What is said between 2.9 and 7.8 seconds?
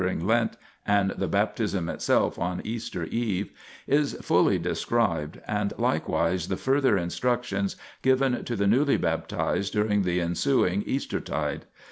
Eve is fully described, and likewise the further instructions